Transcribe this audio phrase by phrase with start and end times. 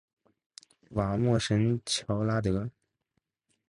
[0.89, 2.71] 瓦莫什乔拉德。